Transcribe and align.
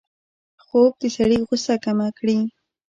خوب 0.65 0.91
د 1.01 1.03
سړي 1.15 1.37
غوسه 1.47 1.75
کمه 1.83 2.07
کړي 2.17 2.39